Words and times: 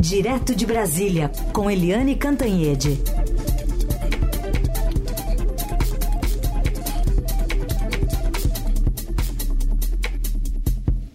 Direto 0.00 0.54
de 0.54 0.64
Brasília, 0.64 1.28
com 1.52 1.68
Eliane 1.68 2.14
Cantanhede. 2.14 3.02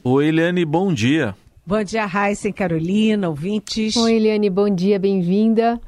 Oi, 0.04 0.28
Eliane, 0.28 0.66
bom 0.66 0.94
dia. 0.94 1.34
Bom 1.66 1.82
dia, 1.82 2.06
Raíssa 2.06 2.50
e 2.50 2.54
Carolina, 2.54 3.30
ouvintes. 3.30 3.96
Oi, 3.96 4.16
Eliane, 4.16 4.50
bom 4.50 4.70
dia, 4.70 5.00
bem-vinda. 5.00 5.80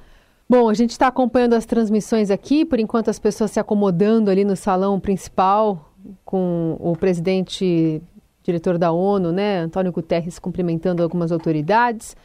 Bom, 0.49 0.69
a 0.69 0.73
gente 0.73 0.91
está 0.91 1.07
acompanhando 1.07 1.55
as 1.55 1.65
transmissões 1.65 2.31
aqui, 2.31 2.63
por 2.63 2.79
enquanto 2.79 3.09
as 3.09 3.19
pessoas 3.19 3.51
se 3.51 3.59
acomodando 3.59 4.31
ali 4.31 4.45
no 4.45 4.55
salão 4.55 5.01
principal, 5.01 5.93
com 6.23 6.77
o 6.79 6.95
presidente, 6.95 8.01
diretor 8.41 8.77
da 8.77 8.93
ONU, 8.93 9.33
né, 9.33 9.57
Antônio 9.57 9.91
Guterres, 9.91 10.39
cumprimentando 10.39 11.03
algumas 11.03 11.33
autoridades. 11.33 12.15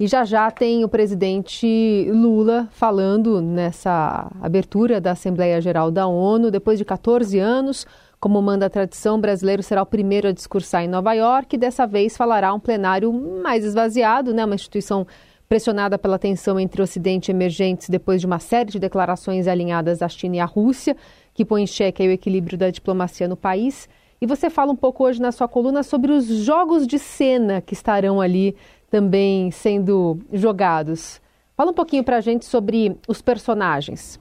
E 0.00 0.06
já 0.06 0.24
já 0.24 0.50
tem 0.50 0.82
o 0.82 0.88
presidente 0.88 2.10
Lula 2.10 2.66
falando 2.72 3.42
nessa 3.42 4.32
abertura 4.40 4.98
da 4.98 5.10
Assembleia 5.10 5.60
Geral 5.60 5.90
da 5.90 6.06
ONU, 6.06 6.50
depois 6.50 6.78
de 6.78 6.86
14 6.86 7.38
anos. 7.38 7.86
Como 8.18 8.40
manda 8.40 8.64
a 8.64 8.70
tradição, 8.70 9.18
o 9.18 9.20
brasileiro 9.20 9.62
será 9.62 9.82
o 9.82 9.86
primeiro 9.86 10.28
a 10.28 10.32
discursar 10.32 10.82
em 10.82 10.88
Nova 10.88 11.12
York 11.12 11.54
e 11.54 11.58
dessa 11.58 11.86
vez 11.86 12.16
falará 12.16 12.54
um 12.54 12.58
plenário 12.58 13.12
mais 13.42 13.62
esvaziado, 13.62 14.32
né? 14.32 14.42
uma 14.42 14.54
instituição 14.54 15.06
pressionada 15.46 15.98
pela 15.98 16.18
tensão 16.18 16.58
entre 16.58 16.80
Ocidente 16.80 17.30
e 17.30 17.34
emergentes 17.34 17.90
depois 17.90 18.22
de 18.22 18.26
uma 18.26 18.38
série 18.38 18.70
de 18.70 18.78
declarações 18.78 19.46
alinhadas 19.46 20.00
à 20.00 20.08
China 20.08 20.36
e 20.36 20.40
à 20.40 20.46
Rússia, 20.46 20.96
que 21.34 21.44
põe 21.44 21.64
em 21.64 21.66
xeque 21.66 22.08
o 22.08 22.10
equilíbrio 22.10 22.56
da 22.56 22.70
diplomacia 22.70 23.28
no 23.28 23.36
país. 23.36 23.86
E 24.18 24.26
você 24.26 24.48
fala 24.48 24.72
um 24.72 24.76
pouco 24.76 25.04
hoje 25.04 25.20
na 25.20 25.32
sua 25.32 25.48
coluna 25.48 25.82
sobre 25.82 26.12
os 26.12 26.26
jogos 26.26 26.86
de 26.86 26.98
cena 26.98 27.60
que 27.60 27.74
estarão 27.74 28.18
ali 28.18 28.56
também 28.90 29.50
sendo 29.50 30.18
jogados. 30.32 31.20
Fala 31.56 31.70
um 31.70 31.74
pouquinho 31.74 32.02
para 32.02 32.16
a 32.16 32.20
gente 32.20 32.44
sobre 32.44 32.96
os 33.06 33.22
personagens. 33.22 34.18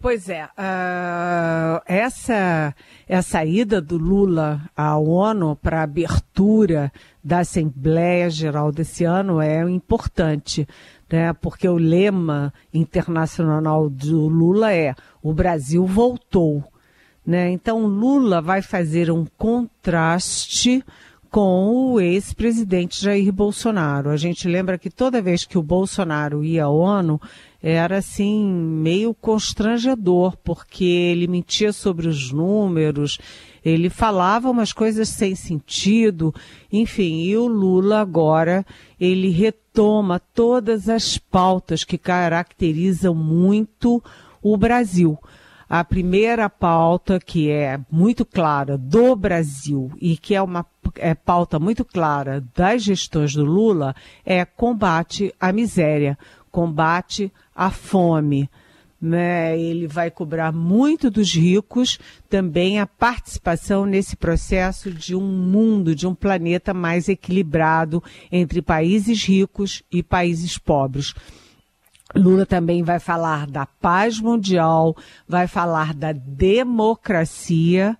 Pois 0.00 0.28
é, 0.28 0.44
uh, 0.44 1.82
essa, 1.84 2.72
essa 3.08 3.44
ida 3.44 3.80
do 3.80 3.98
Lula 3.98 4.60
à 4.76 4.96
ONU 4.96 5.56
para 5.56 5.80
a 5.80 5.82
abertura 5.82 6.92
da 7.22 7.40
Assembleia 7.40 8.30
Geral 8.30 8.70
desse 8.70 9.02
ano 9.02 9.40
é 9.40 9.60
importante, 9.68 10.68
né? 11.10 11.32
porque 11.32 11.68
o 11.68 11.76
lema 11.76 12.54
internacional 12.72 13.90
do 13.90 14.28
Lula 14.28 14.72
é 14.72 14.94
o 15.20 15.32
Brasil 15.32 15.84
voltou. 15.84 16.62
Né? 17.26 17.50
Então 17.50 17.84
Lula 17.84 18.40
vai 18.40 18.62
fazer 18.62 19.10
um 19.10 19.26
contraste 19.36 20.84
com 21.30 21.92
o 21.92 22.00
ex-presidente 22.00 23.02
Jair 23.02 23.32
Bolsonaro. 23.32 24.10
A 24.10 24.16
gente 24.16 24.48
lembra 24.48 24.78
que 24.78 24.90
toda 24.90 25.22
vez 25.22 25.44
que 25.44 25.58
o 25.58 25.62
Bolsonaro 25.62 26.44
ia 26.44 26.64
à 26.64 26.68
ONU, 26.68 27.20
era 27.62 27.98
assim 27.98 28.44
meio 28.46 29.12
constrangedor, 29.12 30.36
porque 30.44 30.84
ele 30.84 31.26
mentia 31.26 31.72
sobre 31.72 32.06
os 32.06 32.30
números, 32.30 33.18
ele 33.64 33.90
falava 33.90 34.50
umas 34.50 34.72
coisas 34.72 35.08
sem 35.08 35.34
sentido, 35.34 36.34
enfim, 36.72 37.22
e 37.22 37.36
o 37.36 37.46
Lula 37.46 38.00
agora 38.00 38.64
ele 38.98 39.30
retoma 39.30 40.20
todas 40.20 40.88
as 40.88 41.18
pautas 41.18 41.84
que 41.84 41.98
caracterizam 41.98 43.14
muito 43.14 44.02
o 44.40 44.56
Brasil. 44.56 45.18
A 45.68 45.84
primeira 45.84 46.48
pauta, 46.48 47.20
que 47.20 47.50
é 47.50 47.78
muito 47.90 48.24
clara 48.24 48.78
do 48.78 49.14
Brasil 49.14 49.92
e 50.00 50.16
que 50.16 50.34
é 50.34 50.40
uma 50.40 50.64
é, 50.96 51.14
pauta 51.14 51.58
muito 51.58 51.84
clara 51.84 52.42
das 52.56 52.82
gestões 52.82 53.34
do 53.34 53.44
Lula, 53.44 53.94
é 54.24 54.46
combate 54.46 55.34
à 55.38 55.52
miséria, 55.52 56.18
combate 56.50 57.30
à 57.54 57.70
fome. 57.70 58.48
Né? 59.00 59.60
Ele 59.60 59.86
vai 59.86 60.10
cobrar 60.10 60.52
muito 60.52 61.10
dos 61.10 61.34
ricos 61.34 61.98
também 62.30 62.80
a 62.80 62.86
participação 62.86 63.84
nesse 63.84 64.16
processo 64.16 64.90
de 64.90 65.14
um 65.14 65.20
mundo, 65.20 65.94
de 65.94 66.06
um 66.06 66.14
planeta 66.14 66.72
mais 66.72 67.10
equilibrado 67.10 68.02
entre 68.32 68.62
países 68.62 69.22
ricos 69.22 69.82
e 69.92 70.02
países 70.02 70.56
pobres. 70.56 71.14
Lula 72.14 72.46
também 72.46 72.82
vai 72.82 72.98
falar 72.98 73.46
da 73.46 73.66
paz 73.66 74.18
mundial, 74.18 74.96
vai 75.28 75.46
falar 75.46 75.92
da 75.92 76.12
democracia, 76.12 77.96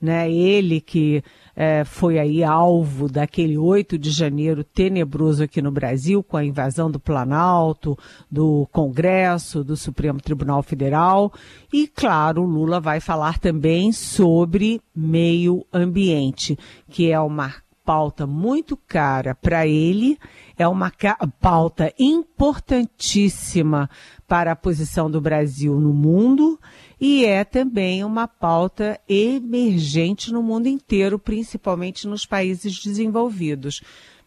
né? 0.00 0.30
Ele 0.30 0.80
que 0.80 1.24
é, 1.56 1.84
foi 1.84 2.18
aí 2.18 2.44
alvo 2.44 3.08
daquele 3.08 3.56
8 3.56 3.96
de 3.96 4.10
janeiro 4.10 4.62
tenebroso 4.62 5.42
aqui 5.42 5.62
no 5.62 5.70
Brasil, 5.70 6.22
com 6.22 6.36
a 6.36 6.44
invasão 6.44 6.90
do 6.90 7.00
Planalto, 7.00 7.98
do 8.30 8.68
Congresso, 8.70 9.64
do 9.64 9.74
Supremo 9.74 10.20
Tribunal 10.20 10.62
Federal. 10.62 11.32
E, 11.72 11.88
claro, 11.88 12.44
Lula 12.44 12.78
vai 12.78 13.00
falar 13.00 13.38
também 13.38 13.90
sobre 13.90 14.82
meio 14.94 15.66
ambiente, 15.72 16.58
que 16.90 17.10
é 17.10 17.18
uma 17.18 17.54
pauta 17.86 18.26
muito 18.26 18.76
cara 18.76 19.32
para 19.32 19.64
ele, 19.64 20.18
é 20.58 20.66
uma 20.66 20.92
pauta 21.40 21.94
importantíssima 21.96 23.88
para 24.26 24.50
a 24.50 24.56
posição 24.56 25.08
do 25.08 25.20
Brasil 25.20 25.78
no 25.80 25.94
mundo 25.94 26.58
e 27.00 27.24
é 27.24 27.44
também 27.44 28.02
uma 28.02 28.26
pauta 28.26 28.98
emergente 29.08 30.32
no 30.32 30.42
mundo 30.42 30.66
inteiro, 30.66 31.16
principalmente 31.16 32.08
nos 32.08 32.26
países 32.26 32.82
desenvolvidos. 32.82 33.80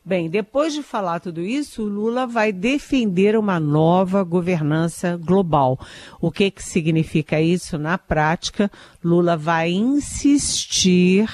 Bem, 0.05 0.29
depois 0.29 0.73
de 0.73 0.81
falar 0.81 1.19
tudo 1.19 1.41
isso, 1.41 1.83
Lula 1.83 2.25
vai 2.25 2.53
defender 2.53 3.37
uma 3.37 3.59
nova 3.59 4.23
governança 4.23 5.17
global. 5.17 5.77
O 6.21 6.31
que, 6.31 6.49
que 6.49 6.63
significa 6.63 7.41
isso 7.41 7.77
na 7.77 7.97
prática? 7.97 8.71
Lula 9.03 9.35
vai 9.35 9.69
insistir 9.71 11.29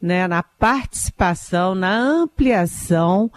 né, 0.00 0.26
na 0.26 0.42
participação, 0.42 1.74
na 1.74 1.94
ampliação 1.94 3.30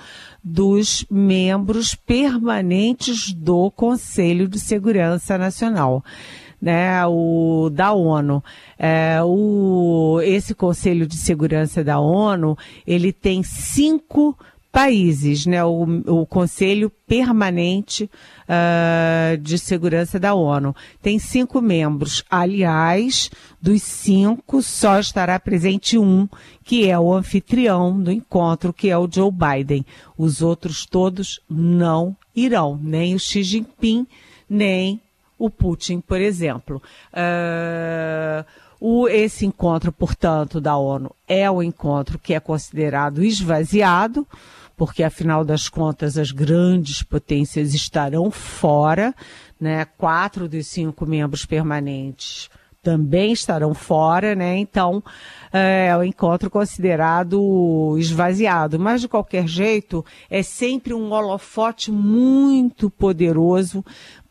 dos 0.44 1.06
membros 1.09 1.94
permanentes 1.96 3.34
do 3.34 3.69
Conselho 3.72 4.47
de 4.47 4.59
Segurança 4.59 5.38
Nacional. 5.38 6.03
Né, 6.62 7.06
o 7.06 7.69
da 7.69 7.91
ONU. 7.91 8.41
É, 8.79 9.19
o, 9.22 10.22
esse 10.24 10.56
Conselho 10.56 11.06
de 11.06 11.18
Segurança 11.18 11.84
da 11.84 12.00
ONU, 12.00 12.57
ele 12.88 13.12
tem 13.12 13.44
cinco 13.44 14.38
países, 14.73 15.45
né? 15.45 15.63
O, 15.63 15.84
o 16.07 16.25
Conselho 16.25 16.91
Permanente 17.07 18.09
uh, 18.50 19.38
de 19.38 19.59
Segurança 19.59 20.19
da 20.19 20.34
ONU. 20.34 20.75
Tem 21.00 21.19
cinco 21.19 21.61
membros. 21.61 22.25
Aliás, 22.28 23.29
dos 23.62 23.83
cinco, 23.83 24.63
só 24.63 25.00
estará 25.00 25.39
presente 25.39 25.95
um, 25.95 26.28
que 26.63 26.89
é 26.89 26.97
o 26.97 27.13
anfitrião 27.13 28.01
do 28.01 28.12
encontro, 28.12 28.73
que 28.73 28.89
é 28.89 28.97
o 28.97 29.07
Joe 29.09 29.31
Biden. 29.31 29.85
Os 30.17 30.41
outros 30.41 30.88
todos 30.88 31.39
não 31.47 32.17
irão, 32.35 32.79
nem 32.81 33.13
o 33.13 33.19
Xi 33.19 33.44
Jinping, 33.44 34.07
nem 34.50 35.00
o 35.38 35.51
Putin, 35.51 36.00
por 36.00 36.19
exemplo. 36.19 36.81
Uh, 37.13 38.44
o, 38.79 39.07
esse 39.07 39.45
encontro, 39.45 39.91
portanto, 39.91 40.59
da 40.59 40.75
ONU 40.75 41.16
é 41.28 41.50
o 41.50 41.62
encontro 41.62 42.17
que 42.17 42.33
é 42.33 42.39
considerado 42.39 43.23
esvaziado, 43.23 44.28
porque 44.75 45.03
afinal 45.03 45.45
das 45.45 45.69
contas 45.69 46.17
as 46.17 46.31
grandes 46.31 47.03
potências 47.03 47.73
estarão 47.73 48.31
fora, 48.31 49.13
né? 49.59 49.85
Quatro 49.85 50.47
dos 50.47 50.67
cinco 50.67 51.06
membros 51.06 51.45
permanentes 51.45 52.50
também 52.83 53.31
estarão 53.31 53.73
fora, 53.73 54.35
né? 54.35 54.57
Então 54.57 55.01
é, 55.51 55.88
é 55.88 55.97
o 55.97 56.03
encontro 56.03 56.50
considerado 56.50 57.95
esvaziado, 57.97 58.78
mas 58.78 59.00
de 59.00 59.07
qualquer 59.07 59.47
jeito 59.47 60.06
é 60.29 60.44
sempre 60.44 60.94
um 60.94 61.12
holofote 61.12 61.91
muito 61.91 62.89
poderoso 62.89 63.83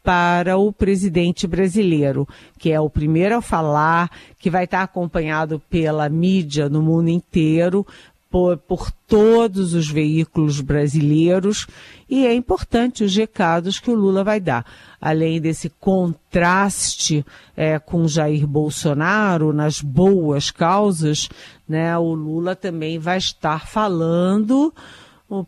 para 0.02 0.56
o 0.56 0.72
presidente 0.72 1.46
brasileiro, 1.46 2.26
que 2.58 2.72
é 2.72 2.81
o 2.81 2.90
primeiro 2.90 3.37
a 3.37 3.40
falar, 3.40 4.11
que 4.37 4.50
vai 4.50 4.64
estar 4.64 4.82
acompanhado 4.82 5.61
pela 5.70 6.08
mídia 6.08 6.69
no 6.69 6.82
mundo 6.82 7.08
inteiro, 7.08 7.87
por, 8.32 8.56
por 8.56 8.90
todos 9.06 9.75
os 9.75 9.90
veículos 9.90 10.62
brasileiros 10.62 11.67
e 12.08 12.26
é 12.26 12.34
importante 12.34 13.05
os 13.05 13.14
recados 13.14 13.79
que 13.79 13.90
o 13.90 13.94
Lula 13.94 14.25
vai 14.25 14.40
dar. 14.40 14.64
Além 14.99 15.38
desse 15.38 15.69
contraste 15.69 17.26
é, 17.55 17.79
com 17.79 18.08
Jair 18.08 18.46
Bolsonaro 18.46 19.52
nas 19.52 19.82
boas 19.82 20.50
causas, 20.50 21.29
né, 21.69 21.96
o 21.99 22.14
Lula 22.14 22.56
também 22.56 22.99
vai 22.99 23.19
estar 23.19 23.67
falando 23.67 24.73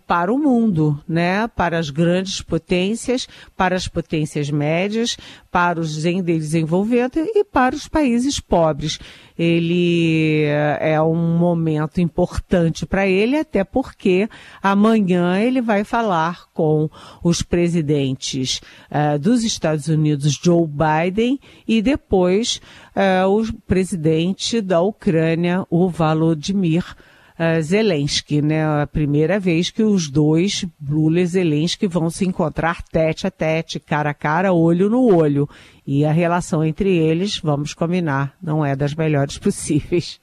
para 0.06 0.32
o 0.32 0.38
mundo, 0.38 0.98
né? 1.06 1.46
Para 1.48 1.78
as 1.78 1.90
grandes 1.90 2.40
potências, 2.40 3.28
para 3.56 3.76
as 3.76 3.86
potências 3.86 4.50
médias, 4.50 5.16
para 5.50 5.78
os 5.78 6.04
em 6.04 6.22
desenvolvimento 6.22 7.18
e 7.18 7.44
para 7.44 7.74
os 7.74 7.86
países 7.86 8.40
pobres. 8.40 8.98
Ele 9.38 10.44
é 10.80 11.00
um 11.02 11.36
momento 11.36 12.00
importante 12.00 12.86
para 12.86 13.06
ele, 13.06 13.36
até 13.36 13.64
porque 13.64 14.28
amanhã 14.62 15.38
ele 15.40 15.60
vai 15.60 15.84
falar 15.84 16.46
com 16.52 16.88
os 17.22 17.42
presidentes 17.42 18.60
uh, 18.90 19.18
dos 19.18 19.42
Estados 19.44 19.88
Unidos, 19.88 20.38
Joe 20.42 20.66
Biden, 20.66 21.38
e 21.66 21.82
depois 21.82 22.60
uh, 22.96 23.28
o 23.28 23.52
presidente 23.62 24.60
da 24.60 24.80
Ucrânia, 24.80 25.66
o 25.68 25.88
Volodymyr 25.88 26.96
uh, 27.38 27.62
Zelensky, 27.62 28.40
né? 28.40 28.64
A 28.82 28.86
primeira 28.86 29.38
vez 29.38 29.70
que 29.70 29.82
os 29.82 30.08
dois, 30.08 30.64
Lula 30.86 31.20
e 31.20 31.26
Zelensky, 31.26 31.86
vão 31.86 32.10
se 32.10 32.26
encontrar 32.26 32.82
tete 32.82 33.26
a 33.26 33.30
tete, 33.30 33.80
cara 33.80 34.10
a 34.10 34.14
cara, 34.14 34.52
olho 34.52 34.88
no 34.88 35.14
olho. 35.14 35.48
E 35.86 36.04
a 36.04 36.12
relação 36.12 36.64
entre 36.64 36.96
eles, 36.96 37.38
vamos 37.38 37.74
combinar, 37.74 38.34
não 38.42 38.64
é 38.64 38.74
das 38.74 38.94
melhores 38.94 39.36
possíveis. 39.38 40.20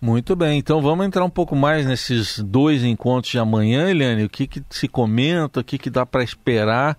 Muito 0.00 0.36
bem, 0.36 0.58
então 0.58 0.80
vamos 0.80 1.06
entrar 1.06 1.24
um 1.24 1.30
pouco 1.30 1.56
mais 1.56 1.86
nesses 1.86 2.38
dois 2.38 2.84
encontros 2.84 3.32
de 3.32 3.38
amanhã, 3.38 3.90
Eliane. 3.90 4.24
O 4.24 4.28
que, 4.28 4.46
que 4.46 4.62
se 4.70 4.86
comenta, 4.86 5.60
o 5.60 5.64
que, 5.64 5.78
que 5.78 5.90
dá 5.90 6.04
para 6.04 6.22
esperar 6.22 6.96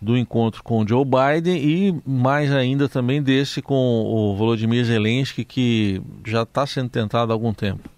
do 0.00 0.16
encontro 0.16 0.62
com 0.62 0.86
Joe 0.86 1.04
Biden 1.04 1.56
e 1.56 2.02
mais 2.06 2.52
ainda 2.52 2.88
também 2.88 3.22
desse 3.22 3.60
com 3.60 3.74
o 3.74 4.36
Volodymyr 4.36 4.84
Zelensky, 4.84 5.44
que 5.44 6.00
já 6.24 6.42
está 6.42 6.66
sendo 6.66 6.88
tentado 6.88 7.32
há 7.32 7.34
algum 7.34 7.52
tempo. 7.52 7.88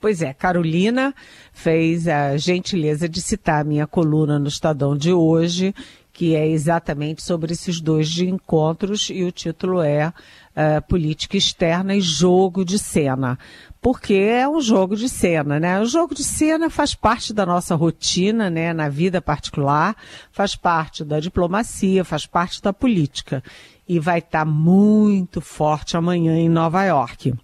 Pois 0.00 0.20
é, 0.20 0.34
Carolina 0.34 1.14
fez 1.52 2.08
a 2.08 2.36
gentileza 2.36 3.08
de 3.08 3.22
citar 3.22 3.62
a 3.62 3.64
minha 3.64 3.86
coluna 3.86 4.38
no 4.38 4.48
Estadão 4.48 4.96
de 4.96 5.12
hoje, 5.12 5.74
que 6.14 6.34
é 6.34 6.48
exatamente 6.48 7.22
sobre 7.22 7.52
esses 7.52 7.80
dois 7.80 8.08
de 8.08 8.26
encontros, 8.26 9.10
e 9.10 9.24
o 9.24 9.32
título 9.32 9.82
é 9.82 10.08
uh, 10.08 10.80
Política 10.88 11.36
Externa 11.36 11.94
e 11.94 12.00
Jogo 12.00 12.64
de 12.64 12.78
Cena 12.78 13.38
porque 13.84 14.14
é 14.14 14.48
um 14.48 14.62
jogo 14.62 14.96
de 14.96 15.10
cena, 15.10 15.60
né? 15.60 15.78
O 15.78 15.84
jogo 15.84 16.14
de 16.14 16.24
cena 16.24 16.70
faz 16.70 16.94
parte 16.94 17.34
da 17.34 17.44
nossa 17.44 17.74
rotina, 17.74 18.48
né, 18.48 18.72
na 18.72 18.88
vida 18.88 19.20
particular, 19.20 19.94
faz 20.32 20.56
parte 20.56 21.04
da 21.04 21.20
diplomacia, 21.20 22.02
faz 22.02 22.24
parte 22.24 22.62
da 22.62 22.72
política 22.72 23.44
e 23.86 24.00
vai 24.00 24.20
estar 24.20 24.38
tá 24.38 24.44
muito 24.46 25.42
forte 25.42 25.98
amanhã 25.98 26.34
em 26.34 26.48
Nova 26.48 26.82
York. 26.82 27.34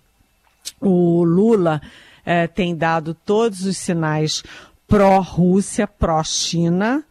O 0.81 1.23
Lula 1.25 1.83
eh, 2.25 2.47
tem 2.47 2.75
dado 2.75 3.13
todos 3.13 3.67
os 3.67 3.77
sinais 3.77 4.43
pró-Rússia, 4.89 5.87
pró-China, 5.87 7.05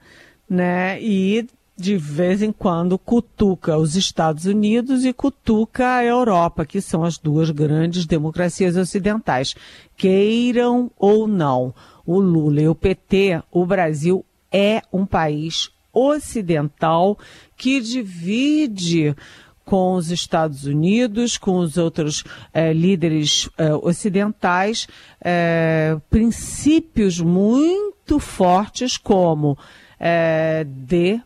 né? 0.49 1.01
E 1.01 1.47
de 1.79 1.95
vez 1.95 2.41
em 2.41 2.51
quando 2.51 2.99
cutuca 2.99 3.77
os 3.77 3.95
Estados 3.95 4.43
Unidos 4.43 5.05
e 5.05 5.13
cutuca 5.13 5.95
a 5.95 6.03
Europa, 6.03 6.65
que 6.65 6.81
são 6.81 7.05
as 7.05 7.17
duas 7.17 7.49
grandes 7.51 8.05
democracias 8.05 8.75
ocidentais. 8.75 9.55
Queiram 9.95 10.91
ou 10.97 11.25
não, 11.25 11.73
o 12.05 12.19
Lula 12.19 12.61
e 12.61 12.67
o 12.67 12.75
PT, 12.75 13.41
o 13.49 13.65
Brasil 13.65 14.25
é 14.51 14.81
um 14.91 15.05
país 15.05 15.71
ocidental 15.93 17.17
que 17.55 17.79
divide 17.79 19.15
com 19.63 19.93
os 19.93 20.09
Estados 20.11 20.65
Unidos, 20.65 21.37
com 21.37 21.59
os 21.59 21.77
outros 21.77 22.23
eh, 22.51 22.73
líderes 22.73 23.47
eh, 23.57 23.73
ocidentais, 23.75 24.87
eh, 25.21 25.95
princípios 26.09 27.21
muito 27.21 28.19
fortes 28.19 28.97
como 28.97 29.55
é, 29.99 30.65
democracia. 30.65 31.21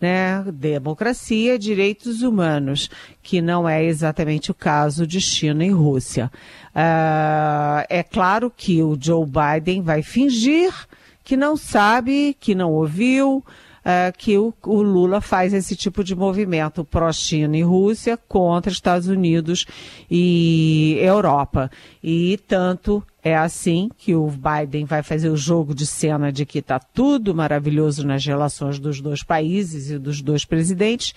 Né? 0.00 0.42
Democracia, 0.52 1.58
direitos 1.58 2.22
humanos, 2.22 2.90
que 3.22 3.40
não 3.40 3.68
é 3.68 3.84
exatamente 3.84 4.50
o 4.50 4.54
caso 4.54 5.06
de 5.06 5.20
China 5.20 5.64
e 5.64 5.70
Rússia. 5.70 6.30
Uh, 6.74 7.86
é 7.88 8.02
claro 8.02 8.52
que 8.54 8.82
o 8.82 8.98
Joe 9.00 9.24
Biden 9.24 9.82
vai 9.82 10.02
fingir 10.02 10.72
que 11.24 11.36
não 11.36 11.56
sabe, 11.56 12.36
que 12.38 12.54
não 12.54 12.72
ouviu, 12.72 13.44
uh, 13.84 14.16
que 14.16 14.38
o, 14.38 14.54
o, 14.64 14.82
Lula 14.82 15.20
faz 15.20 15.52
esse 15.52 15.76
tipo 15.76 16.02
de 16.02 16.14
movimento 16.14 16.84
pró-China 16.84 17.56
e 17.56 17.62
Rússia 17.62 18.16
contra 18.16 18.72
Estados 18.72 19.08
Unidos 19.08 19.66
e 20.10 20.96
Europa. 21.00 21.70
E 22.02 22.38
tanto 22.46 23.02
é 23.22 23.36
assim 23.36 23.88
que 23.96 24.14
o 24.14 24.28
Biden 24.28 24.84
vai 24.84 25.02
fazer 25.02 25.28
o 25.28 25.36
jogo 25.36 25.74
de 25.74 25.86
cena 25.86 26.32
de 26.32 26.44
que 26.44 26.58
está 26.58 26.78
tudo 26.78 27.34
maravilhoso 27.34 28.06
nas 28.06 28.24
relações 28.24 28.78
dos 28.78 29.00
dois 29.00 29.22
países 29.22 29.90
e 29.90 29.98
dos 29.98 30.20
dois 30.20 30.44
presidentes, 30.44 31.14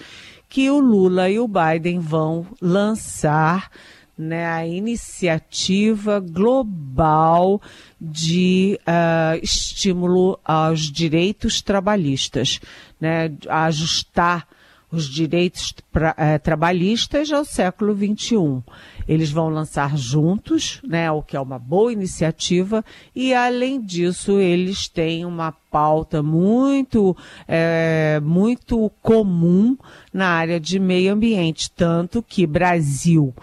que 0.47 0.69
o 0.69 0.79
Lula 0.79 1.29
e 1.29 1.39
o 1.39 1.47
Biden 1.47 1.99
vão 1.99 2.45
lançar 2.61 3.71
né, 4.17 4.45
a 4.47 4.65
iniciativa 4.65 6.19
global 6.19 7.61
de 7.99 8.79
uh, 8.81 9.39
estímulo 9.43 10.39
aos 10.43 10.91
direitos 10.91 11.61
trabalhistas, 11.61 12.59
né, 12.99 13.31
ajustar 13.49 14.47
os 14.91 15.05
direitos 15.05 15.73
pra, 15.91 16.11
uh, 16.11 16.39
trabalhistas 16.41 17.31
ao 17.31 17.43
século 17.43 17.93
XXI. 17.93 18.63
Eles 19.07 19.29
vão 19.29 19.49
lançar 19.49 19.97
juntos, 19.97 20.79
né, 20.87 21.11
o 21.11 21.21
que 21.21 21.35
é 21.35 21.39
uma 21.39 21.59
boa 21.59 21.91
iniciativa, 21.91 22.85
e 23.13 23.33
além 23.33 23.81
disso 23.81 24.39
eles 24.39 24.87
têm 24.87 25.25
uma 25.25 25.51
pauta 25.51 26.23
muito, 26.23 27.15
é, 27.47 28.21
muito 28.23 28.89
comum 29.01 29.77
na 30.13 30.29
área 30.29 30.59
de 30.59 30.79
meio 30.79 31.11
ambiente, 31.11 31.69
tanto 31.69 32.23
que 32.23 32.47
Brasil 32.47 33.33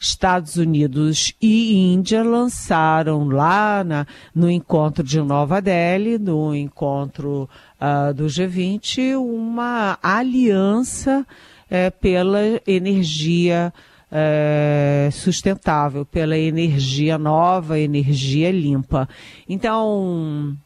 Estados 0.00 0.56
Unidos 0.56 1.34
e 1.42 1.92
Índia 1.92 2.24
lançaram 2.24 3.28
lá 3.28 3.84
na, 3.84 4.06
no 4.34 4.50
encontro 4.50 5.04
de 5.04 5.20
Nova 5.20 5.60
Delhi, 5.60 6.18
no 6.18 6.54
encontro 6.54 7.46
uh, 7.78 8.14
do 8.14 8.24
G20, 8.24 9.14
uma 9.18 9.98
aliança 10.02 11.20
uh, 11.20 12.00
pela 12.00 12.40
energia 12.66 13.70
uh, 14.10 15.12
sustentável, 15.12 16.06
pela 16.06 16.38
energia 16.38 17.18
nova, 17.18 17.78
energia 17.78 18.50
limpa. 18.50 19.06
Então, 19.46 20.56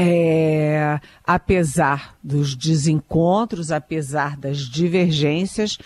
é, 0.00 1.00
apesar 1.26 2.16
dos 2.22 2.54
desencontros, 2.54 3.72
apesar 3.72 4.36
das 4.36 4.58
divergências, 4.60 5.76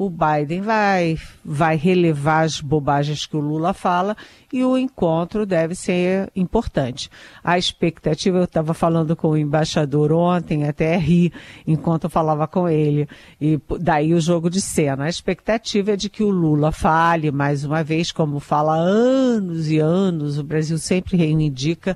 o 0.00 0.08
Biden 0.08 0.62
vai, 0.62 1.18
vai 1.44 1.76
relevar 1.76 2.46
as 2.46 2.58
bobagens 2.58 3.26
que 3.26 3.36
o 3.36 3.40
Lula 3.40 3.74
fala 3.74 4.16
e 4.50 4.64
o 4.64 4.78
encontro 4.78 5.44
deve 5.44 5.74
ser 5.74 6.32
importante. 6.34 7.10
A 7.44 7.58
expectativa, 7.58 8.38
eu 8.38 8.44
estava 8.44 8.72
falando 8.72 9.14
com 9.14 9.28
o 9.28 9.36
embaixador 9.36 10.10
ontem, 10.10 10.66
até 10.66 10.96
ri 10.96 11.30
enquanto 11.66 12.04
eu 12.04 12.10
falava 12.10 12.48
com 12.48 12.66
ele, 12.66 13.06
e 13.38 13.60
daí 13.78 14.14
o 14.14 14.20
jogo 14.22 14.48
de 14.48 14.62
cena. 14.62 15.04
A 15.04 15.08
expectativa 15.10 15.92
é 15.92 15.96
de 15.96 16.08
que 16.08 16.22
o 16.22 16.30
Lula 16.30 16.72
fale 16.72 17.30
mais 17.30 17.62
uma 17.62 17.84
vez, 17.84 18.10
como 18.10 18.40
fala 18.40 18.76
há 18.76 18.78
anos 18.78 19.70
e 19.70 19.78
anos, 19.78 20.38
o 20.38 20.42
Brasil 20.42 20.78
sempre 20.78 21.18
reivindica 21.18 21.94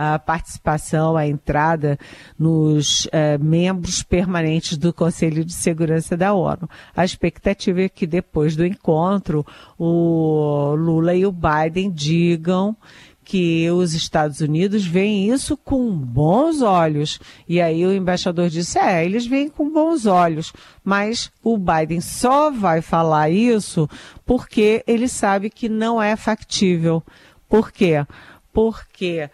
a 0.00 0.16
participação, 0.16 1.16
a 1.16 1.26
entrada 1.26 1.98
nos 2.38 3.08
eh, 3.10 3.36
membros 3.36 4.00
permanentes 4.04 4.78
do 4.78 4.92
Conselho 4.92 5.44
de 5.44 5.52
Segurança 5.52 6.16
da 6.16 6.32
ONU. 6.32 6.70
A 6.94 7.04
expectativa 7.04 7.82
é 7.82 7.88
que 7.88 8.06
depois 8.06 8.54
do 8.54 8.64
encontro, 8.64 9.44
o 9.76 10.72
Lula 10.76 11.16
e 11.16 11.26
o 11.26 11.32
Biden 11.32 11.90
digam 11.90 12.76
que 13.24 13.68
os 13.72 13.92
Estados 13.92 14.40
Unidos 14.40 14.86
veem 14.86 15.30
isso 15.30 15.56
com 15.56 15.90
bons 15.90 16.62
olhos. 16.62 17.18
E 17.48 17.60
aí 17.60 17.84
o 17.84 17.92
embaixador 17.92 18.48
disse: 18.48 18.78
é, 18.78 19.04
eles 19.04 19.26
veem 19.26 19.48
com 19.48 19.68
bons 19.68 20.06
olhos, 20.06 20.52
mas 20.84 21.28
o 21.42 21.58
Biden 21.58 22.00
só 22.00 22.52
vai 22.52 22.80
falar 22.80 23.30
isso 23.30 23.90
porque 24.24 24.84
ele 24.86 25.08
sabe 25.08 25.50
que 25.50 25.68
não 25.68 26.00
é 26.00 26.14
factível. 26.14 27.02
Por 27.48 27.72
quê? 27.72 28.06
Porque 28.52 29.28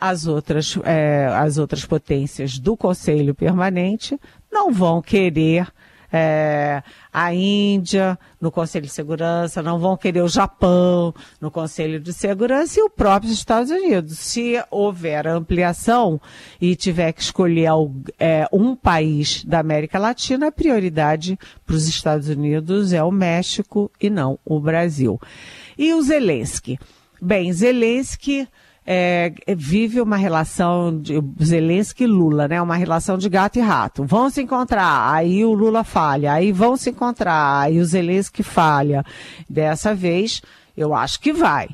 as, 0.00 0.26
outras, 0.26 0.78
é, 0.84 1.26
as 1.34 1.58
outras 1.58 1.84
potências 1.84 2.58
do 2.58 2.76
Conselho 2.76 3.34
Permanente 3.34 4.18
não 4.50 4.72
vão 4.72 5.00
querer 5.00 5.72
é, 6.12 6.82
a 7.10 7.32
Índia 7.32 8.18
no 8.38 8.52
Conselho 8.52 8.84
de 8.84 8.92
Segurança, 8.92 9.62
não 9.62 9.78
vão 9.78 9.96
querer 9.96 10.20
o 10.22 10.28
Japão 10.28 11.14
no 11.40 11.50
Conselho 11.50 11.98
de 11.98 12.12
Segurança 12.12 12.78
e 12.78 12.82
o 12.82 12.90
próprio 12.90 13.32
Estados 13.32 13.70
Unidos. 13.70 14.18
Se 14.18 14.62
houver 14.70 15.26
ampliação 15.26 16.20
e 16.60 16.76
tiver 16.76 17.12
que 17.12 17.22
escolher 17.22 17.70
é, 18.18 18.46
um 18.52 18.76
país 18.76 19.42
da 19.44 19.60
América 19.60 19.98
Latina, 19.98 20.48
a 20.48 20.52
prioridade 20.52 21.38
para 21.64 21.76
os 21.76 21.88
Estados 21.88 22.28
Unidos 22.28 22.92
é 22.92 23.02
o 23.02 23.10
México 23.10 23.90
e 23.98 24.10
não 24.10 24.38
o 24.44 24.60
Brasil. 24.60 25.18
E 25.78 25.94
o 25.94 26.02
Zelensky? 26.02 26.78
Bem, 27.20 27.52
Zelensky 27.52 28.46
é, 28.86 29.32
vive 29.56 30.00
uma 30.00 30.16
relação 30.16 30.98
de 30.98 31.22
Zelensky 31.42 32.04
e 32.04 32.06
Lula, 32.06 32.48
né? 32.48 32.60
Uma 32.60 32.76
relação 32.76 33.16
de 33.16 33.28
gato 33.28 33.58
e 33.58 33.62
rato. 33.62 34.04
Vão 34.04 34.28
se 34.28 34.42
encontrar, 34.42 35.12
aí 35.12 35.44
o 35.44 35.52
Lula 35.52 35.84
falha, 35.84 36.32
aí 36.32 36.52
vão 36.52 36.76
se 36.76 36.90
encontrar, 36.90 37.60
aí 37.60 37.78
o 37.78 37.84
Zelensky 37.84 38.42
falha. 38.42 39.04
Dessa 39.48 39.94
vez, 39.94 40.42
eu 40.76 40.94
acho 40.94 41.20
que 41.20 41.32
vai. 41.32 41.68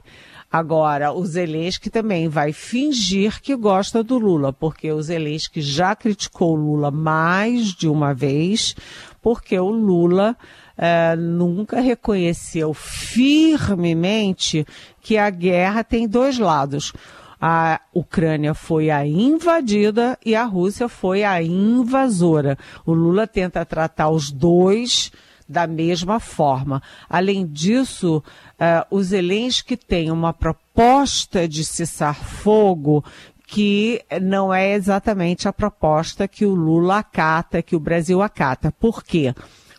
Agora, 0.51 1.13
o 1.13 1.27
Zelensky 1.27 1.91
também 1.91 2.27
vai 2.27 2.55
fingir 2.55 3.41
que 3.43 3.55
gosta 3.55 4.03
do 4.03 4.19
Lula, 4.19 4.51
porque 4.51 4.91
o 4.91 5.03
Zelensky 5.03 5.61
já 5.61 5.95
criticou 5.95 6.53
o 6.53 6.61
Lula 6.61 6.91
mais 6.91 7.67
de 7.75 7.87
uma 7.87 8.15
vez, 8.15 8.75
porque 9.21 9.59
o 9.59 9.69
Lula 9.69 10.35
é, 10.79 11.17
nunca 11.17 11.81
reconheceu 11.81 12.73
firmemente 12.73 14.65
que 15.01 15.19
a 15.19 15.29
guerra 15.29 15.83
tem 15.83 16.07
dois 16.07 16.39
lados. 16.39 16.93
A 17.41 17.81
Ucrânia 17.93 18.55
foi 18.55 18.91
a 18.91 19.05
invadida 19.05 20.19
e 20.25 20.35
a 20.35 20.45
Rússia 20.45 20.89
foi 20.89 21.25
a 21.25 21.43
invasora. 21.43 22.57
O 22.87 22.93
Lula 22.93 23.27
tenta 23.27 23.65
tratar 23.65 24.09
os 24.11 24.31
dois 24.31 25.13
da 25.49 25.67
mesma 25.67 26.21
forma. 26.21 26.83
Além 27.09 27.47
disso, 27.47 28.19
uh, 28.19 28.87
o 28.91 29.03
Zelensky 29.03 29.77
tem 29.77 30.11
uma 30.11 30.33
proposta 30.33 31.49
de 31.49 31.65
cessar 31.65 32.15
fogo 32.15 33.05
que 33.47 34.05
não 34.21 34.53
é 34.53 34.75
exatamente 34.75 35.49
a 35.49 35.53
proposta 35.53 36.29
que 36.29 36.45
o 36.45 36.55
Lula 36.55 36.99
acata, 36.99 37.63
que 37.63 37.75
o 37.75 37.81
Brasil 37.81 38.21
acata. 38.21 38.71
Por 38.79 39.03
quê? 39.03 39.35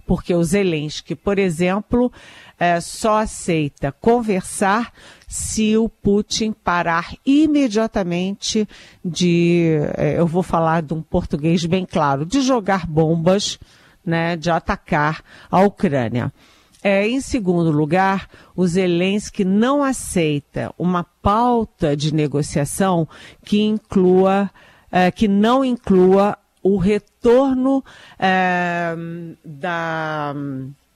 Porque 0.10 0.34
o 0.34 0.44
Zelensky, 0.44 1.14
por 1.14 1.38
exemplo, 1.38 2.12
é, 2.60 2.82
só 2.82 3.20
aceita 3.20 3.92
conversar 3.92 4.92
se 5.28 5.78
o 5.78 5.88
Putin 5.88 6.52
parar 6.52 7.14
imediatamente 7.24 8.68
de, 9.06 9.78
é, 9.96 10.20
eu 10.20 10.26
vou 10.26 10.42
falar 10.42 10.82
de 10.82 10.96
um 10.96 11.02
português 11.04 11.64
bem 11.64 11.86
claro, 11.86 12.26
de 12.26 12.42
jogar 12.42 12.88
bombas 12.88 13.60
né, 14.04 14.36
de 14.36 14.50
atacar 14.50 15.22
a 15.48 15.62
Ucrânia. 15.62 16.34
É, 16.82 17.08
em 17.08 17.22
segundo 17.22 17.70
lugar, 17.70 18.28
o 18.56 18.66
Zelensky 18.66 19.46
não 19.46 19.84
aceita 19.84 20.74
uma 20.76 21.04
pauta 21.22 21.96
de 21.96 22.16
negociação 22.16 23.08
que 23.46 23.62
inclua, 23.62 24.50
é, 24.92 25.12
que 25.12 25.28
não 25.28 25.64
inclua 25.64 26.36
o 26.62 26.78
retorno 26.78 27.84
é, 28.18 28.96
da, 29.44 30.34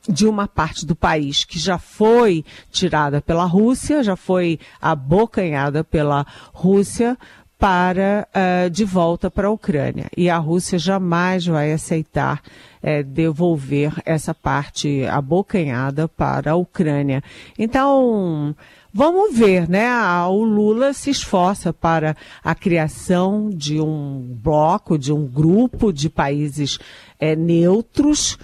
de 0.08 0.28
uma 0.28 0.48
parte 0.48 0.86
do 0.86 0.96
país 0.96 1.44
que 1.44 1.58
já 1.58 1.78
foi 1.78 2.44
tirada 2.72 3.22
pela 3.22 3.46
Rússia, 3.46 4.04
já 4.04 4.16
foi 4.16 4.60
abocanhada 4.82 5.84
pela 5.84 6.26
Rússia 6.54 7.18
para 7.58 8.28
uh, 8.36 8.70
de 8.70 8.84
volta 8.84 9.32
para 9.32 9.48
a 9.48 9.52
Ucrânia. 9.52 10.08
E 10.18 10.30
a 10.30 10.38
Rússia 10.38 10.78
jamais 10.78 11.46
vai 11.46 11.72
aceitar 11.72 12.42
é, 12.82 13.02
devolver 13.02 13.94
essa 14.04 14.34
parte 14.34 15.06
abocanhada 15.06 16.10
para 16.10 16.52
a 16.52 16.56
Ucrânia. 16.56 17.24
Então, 17.58 18.54
vamos 18.94 19.36
ver, 19.36 19.68
né? 19.68 19.90
O 20.28 20.44
Lula 20.44 20.94
se 20.94 21.10
esforça 21.10 21.74
para 21.74 22.16
a 22.44 22.54
criação 22.54 23.50
de 23.50 23.82
um 23.82 24.38
bloco, 24.42 24.98
de 24.98 25.12
um 25.12 25.26
grupo 25.26 25.92
de 25.92 26.10
países 26.10 26.78
é, 27.20 27.36
neutros 27.36 28.38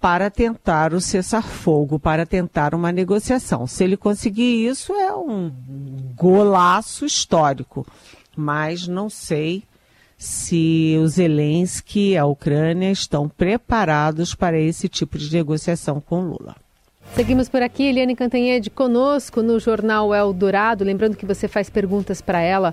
para 0.00 0.30
tentar 0.30 0.94
o 0.94 1.00
cessar-fogo, 1.00 1.98
para 1.98 2.24
tentar 2.24 2.74
uma 2.74 2.92
negociação. 2.92 3.66
Se 3.66 3.82
ele 3.82 3.96
conseguir 3.96 4.68
isso, 4.68 4.92
é 4.92 5.12
um 5.12 5.52
golaço 6.14 7.04
histórico. 7.04 7.84
Mas 8.36 8.86
não 8.86 9.10
sei 9.10 9.64
se 10.16 10.96
o 11.00 11.06
Zelensky 11.08 12.10
e 12.10 12.16
a 12.16 12.24
Ucrânia 12.24 12.90
estão 12.90 13.28
preparados 13.28 14.34
para 14.34 14.58
esse 14.58 14.88
tipo 14.88 15.18
de 15.18 15.32
negociação 15.32 16.00
com 16.00 16.20
Lula. 16.20 16.56
Seguimos 17.14 17.48
por 17.48 17.62
aqui, 17.62 17.84
Eliane 17.84 18.14
Cantanhede 18.14 18.70
conosco 18.70 19.42
no 19.42 19.58
Jornal 19.58 20.14
Eldorado. 20.14 20.84
Lembrando 20.84 21.16
que 21.16 21.26
você 21.26 21.48
faz 21.48 21.68
perguntas 21.68 22.20
para 22.20 22.40
ela 22.40 22.72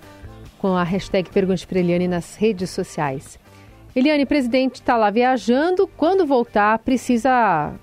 com 0.59 0.75
a 0.75 0.83
hashtag 0.83 1.29
Pergunte 1.29 1.65
para 1.65 1.79
Eliane 1.79 2.07
nas 2.07 2.35
redes 2.35 2.69
sociais. 2.69 3.39
Eliane, 3.95 4.25
presidente 4.25 4.75
está 4.75 4.97
lá 4.97 5.09
viajando. 5.09 5.87
Quando 5.97 6.25
voltar, 6.25 6.77
precisa, 6.79 7.73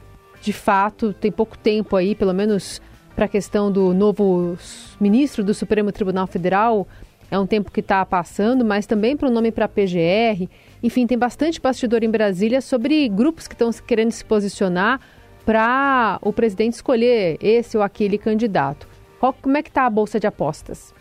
de 0.41 0.53
fato, 0.53 1.13
tem 1.13 1.33
pouco 1.33 1.59
tempo 1.59 1.97
aí, 1.97 2.15
pelo 2.15 2.33
menos 2.33 2.81
para 3.17 3.25
a 3.25 3.29
questão 3.29 3.71
do 3.71 3.93
novo 3.93 4.57
ministro 5.01 5.43
do 5.43 5.53
Supremo 5.53 5.91
Tribunal 5.91 6.27
Federal, 6.27 6.87
é 7.31 7.39
um 7.39 7.47
tempo 7.47 7.73
que 7.73 7.81
está 7.81 8.05
passando, 8.05 8.65
mas 8.65 8.87
também 8.87 9.17
para 9.17 9.29
o 9.29 9.33
nome 9.33 9.51
para 9.51 9.65
a 9.65 9.69
PGR. 9.69 10.49
Enfim, 10.83 11.07
tem 11.07 11.17
bastante 11.17 11.61
bastidor 11.61 12.05
em 12.05 12.11
Brasília 12.11 12.61
sobre 12.61 13.09
grupos 13.09 13.49
que 13.49 13.55
estão 13.55 13.71
querendo 13.73 14.11
se 14.11 14.23
posicionar 14.23 15.01
para 15.45 16.19
o 16.23 16.33
presidente 16.33 16.75
escolher 16.75 17.37
esse 17.41 17.77
ou 17.77 17.83
aquele 17.83 18.19
candidato. 18.19 18.87
Qual, 19.19 19.33
como 19.33 19.57
é 19.57 19.63
que 19.63 19.69
está 19.69 19.87
a 19.87 19.91
Bolsa 19.91 20.19
de 20.19 20.27
Apostas? 20.27 20.95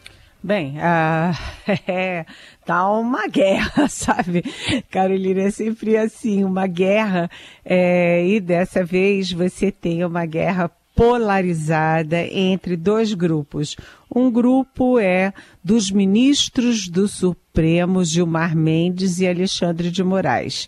Bem, 0.43 0.75
uh, 0.77 1.37
é, 1.87 2.25
tá 2.65 2.89
uma 2.91 3.27
guerra, 3.27 3.87
sabe? 3.89 4.43
Carolina, 4.89 5.41
é 5.41 5.51
sempre 5.51 5.95
assim, 5.97 6.43
uma 6.43 6.65
guerra. 6.65 7.29
É, 7.63 8.25
e 8.25 8.39
dessa 8.39 8.83
vez 8.83 9.31
você 9.31 9.71
tem 9.71 10.03
uma 10.03 10.25
guerra 10.25 10.69
polarizada 10.95 12.21
entre 12.27 12.75
dois 12.75 13.13
grupos. 13.13 13.75
Um 14.13 14.31
grupo 14.31 14.99
é 14.99 15.33
dos 15.63 15.91
ministros 15.91 16.87
do 16.87 17.07
Supremo 17.07 18.03
Gilmar 18.03 18.55
Mendes 18.55 19.19
e 19.19 19.27
Alexandre 19.27 19.89
de 19.89 20.03
Moraes. 20.03 20.67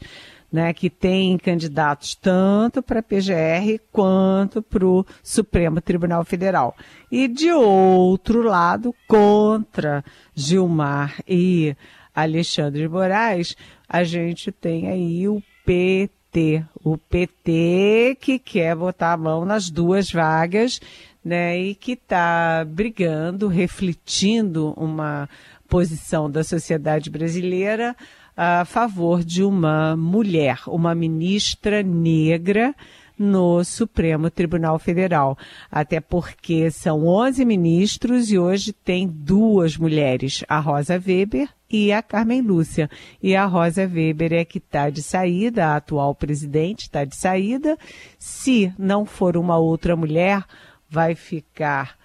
Né, 0.54 0.72
que 0.72 0.88
tem 0.88 1.36
candidatos 1.36 2.14
tanto 2.14 2.84
para 2.84 3.00
a 3.00 3.04
PGR 3.04 3.82
quanto 3.92 4.62
para 4.62 4.86
o 4.86 5.04
Supremo 5.24 5.82
Tribunal 5.82 6.24
Federal. 6.24 6.76
E 7.12 7.28
de 7.28 7.52
outro 7.52 8.44
lado, 8.44 8.94
contra 9.08 10.06
Gilmar 10.36 11.20
e 11.28 11.76
Alexandre 12.14 12.84
de 12.84 12.88
Moraes, 12.88 13.58
a 13.90 14.04
gente 14.04 14.52
tem 14.52 14.90
aí 14.90 15.28
o 15.28 15.42
PT. 15.66 16.64
O 16.84 16.98
PT 17.00 18.18
que 18.22 18.38
quer 18.38 18.76
botar 18.76 19.14
a 19.14 19.18
mão 19.18 19.46
nas 19.46 19.72
duas 19.72 20.12
vagas, 20.12 20.80
né, 21.26 21.58
e 21.58 21.74
que 21.74 21.94
está 21.94 22.64
brigando, 22.64 23.48
refletindo 23.48 24.72
uma 24.78 25.28
posição 25.68 26.30
da 26.30 26.44
sociedade 26.44 27.10
brasileira 27.10 27.96
a 28.36 28.66
favor 28.66 29.24
de 29.24 29.44
uma 29.44 29.96
mulher, 29.96 30.60
uma 30.68 30.94
ministra 30.96 31.84
negra 31.84 32.76
no 33.18 33.64
Supremo 33.64 34.30
Tribunal 34.30 34.80
Federal. 34.80 35.38
Até 35.72 36.00
porque 36.00 36.72
são 36.72 37.06
11 37.06 37.46
ministros 37.46 38.32
e 38.32 38.38
hoje 38.38 38.74
tem 38.74 39.08
duas 39.08 39.78
mulheres, 39.78 40.44
a 40.48 40.60
Rosa 40.60 40.96
Weber 40.96 41.48
e 41.70 41.92
a 41.92 42.02
Carmen 42.02 42.42
Lúcia. 42.42 42.90
E 43.22 43.36
a 43.36 43.46
Rosa 43.46 43.84
Weber 43.84 44.34
é 44.34 44.46
que 44.46 44.58
está 44.58 44.90
de 44.90 45.02
saída, 45.02 45.68
a 45.68 45.76
atual 45.78 46.14
presidente 46.16 46.84
está 46.84 47.06
de 47.06 47.16
saída. 47.16 47.78
Se 48.18 48.74
não 48.78 49.06
for 49.06 49.38
uma 49.38 49.58
outra 49.58 49.96
mulher, 49.96 50.44
vai 50.90 51.16
ficar 51.16 51.98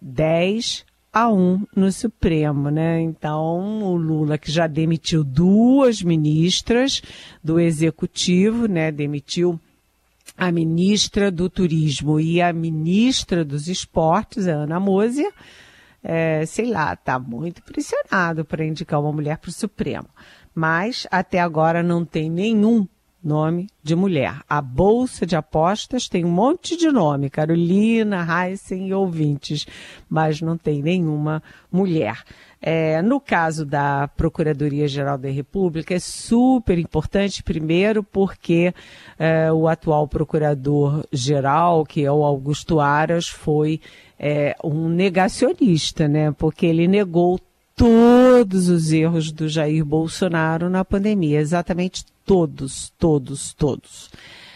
10 0.00 0.84
a 1.12 1.28
1 1.28 1.66
no 1.74 1.90
Supremo, 1.90 2.70
né? 2.70 3.00
Então, 3.00 3.82
o 3.82 3.96
Lula 3.96 4.38
que 4.38 4.50
já 4.50 4.66
demitiu 4.66 5.24
duas 5.24 6.02
ministras 6.02 7.02
do 7.42 7.58
executivo, 7.58 8.66
né? 8.66 8.92
Demitiu 8.92 9.58
a 10.36 10.50
ministra 10.52 11.30
do 11.30 11.50
Turismo 11.50 12.20
e 12.20 12.40
a 12.40 12.52
ministra 12.52 13.44
dos 13.44 13.68
Esportes, 13.68 14.46
a 14.46 14.52
Ana 14.52 14.78
Moser, 14.78 15.32
é, 16.02 16.46
sei 16.46 16.66
lá, 16.66 16.94
está 16.94 17.18
muito 17.18 17.62
pressionado 17.62 18.44
para 18.44 18.64
indicar 18.64 19.00
uma 19.00 19.12
mulher 19.12 19.38
para 19.38 19.50
o 19.50 19.52
Supremo. 19.52 20.08
Mas 20.54 21.06
até 21.10 21.40
agora 21.40 21.82
não 21.82 22.04
tem 22.04 22.30
nenhum 22.30 22.86
nome 23.22 23.68
de 23.82 23.94
mulher. 23.94 24.40
A 24.48 24.60
Bolsa 24.60 25.26
de 25.26 25.36
Apostas 25.36 26.08
tem 26.08 26.24
um 26.24 26.30
monte 26.30 26.76
de 26.76 26.90
nome, 26.90 27.30
Carolina, 27.30 28.26
Heisen 28.26 28.88
e 28.88 28.94
ouvintes, 28.94 29.66
mas 30.08 30.40
não 30.40 30.56
tem 30.56 30.82
nenhuma 30.82 31.42
mulher. 31.70 32.22
É, 32.62 33.00
no 33.00 33.20
caso 33.20 33.64
da 33.64 34.08
Procuradoria-Geral 34.08 35.16
da 35.16 35.30
República, 35.30 35.94
é 35.94 35.98
super 35.98 36.78
importante, 36.78 37.42
primeiro, 37.42 38.02
porque 38.02 38.74
é, 39.18 39.50
o 39.50 39.66
atual 39.66 40.06
procurador-geral, 40.06 41.86
que 41.86 42.04
é 42.04 42.12
o 42.12 42.22
Augusto 42.22 42.78
Aras, 42.78 43.28
foi 43.28 43.80
é, 44.18 44.54
um 44.62 44.88
negacionista, 44.88 46.06
né? 46.06 46.30
Porque 46.32 46.66
ele 46.66 46.86
negou 46.86 47.40
todos 47.74 48.68
os 48.68 48.92
erros 48.92 49.32
do 49.32 49.48
Jair 49.48 49.82
Bolsonaro 49.82 50.68
na 50.68 50.84
pandemia, 50.84 51.40
exatamente 51.40 52.04
todos, 52.30 52.92
todos, 52.96 53.52
todos. 53.52 54.08